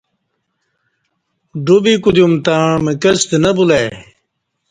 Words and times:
ڈوبی 1.65 1.93
کودیوم 2.03 2.33
تݩع 2.45 2.65
مکستہ 2.85 3.37
نہ 3.43 3.51
بُلہ 3.55 3.77
ای 3.81 3.87